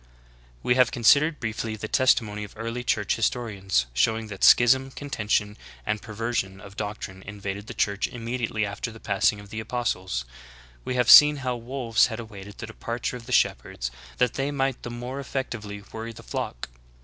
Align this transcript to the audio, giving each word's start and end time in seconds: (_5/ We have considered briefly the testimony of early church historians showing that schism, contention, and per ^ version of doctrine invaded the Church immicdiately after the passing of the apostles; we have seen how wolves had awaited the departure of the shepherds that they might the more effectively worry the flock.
(_5/ 0.01 0.03
We 0.63 0.73
have 0.73 0.91
considered 0.91 1.39
briefly 1.39 1.75
the 1.75 1.87
testimony 1.87 2.43
of 2.43 2.55
early 2.57 2.83
church 2.83 3.17
historians 3.17 3.85
showing 3.93 4.29
that 4.29 4.43
schism, 4.43 4.89
contention, 4.89 5.57
and 5.85 6.01
per 6.01 6.13
^ 6.13 6.15
version 6.15 6.59
of 6.59 6.75
doctrine 6.75 7.21
invaded 7.21 7.67
the 7.67 7.75
Church 7.75 8.09
immicdiately 8.09 8.65
after 8.65 8.89
the 8.91 8.99
passing 8.99 9.39
of 9.39 9.51
the 9.51 9.59
apostles; 9.59 10.25
we 10.83 10.95
have 10.95 11.07
seen 11.11 11.35
how 11.45 11.55
wolves 11.55 12.07
had 12.07 12.19
awaited 12.19 12.57
the 12.57 12.65
departure 12.65 13.15
of 13.15 13.27
the 13.27 13.31
shepherds 13.31 13.91
that 14.17 14.33
they 14.33 14.49
might 14.49 14.81
the 14.81 14.89
more 14.89 15.19
effectively 15.19 15.83
worry 15.93 16.13
the 16.13 16.23
flock. 16.23 16.69